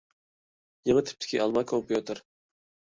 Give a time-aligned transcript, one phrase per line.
[0.91, 2.25] يېڭى تىپتىكى ئالما كومپيۇتېر.